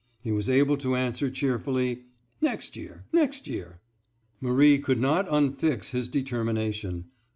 he 0.19 0.31
was 0.31 0.49
able 0.49 0.77
to 0.77 0.95
answer 0.95 1.29
cheerfully, 1.29 2.05
"Next 2.41 2.75
year—next 2.75 3.45
year." 3.45 3.81
Marie 4.39 4.79
could 4.79 4.99
not 4.99 5.27
unfix 5.29 5.91
his 5.91 6.07
determination. 6.07 7.05